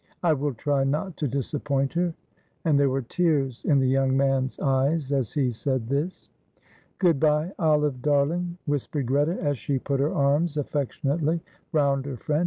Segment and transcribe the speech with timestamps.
[0.23, 2.15] I will try not to disappoint her,"
[2.65, 6.31] and there were tears in the young man's eyes as he said this.
[6.97, 12.39] "Good bye, Olive darling," whispered Greta, as she put her arms affectionately round her friend.